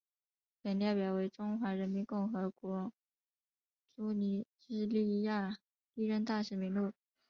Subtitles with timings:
[0.63, 2.91] 本列表为中华人民共和国
[3.95, 5.59] 驻尼日利亚
[5.93, 6.91] 历任大使名录。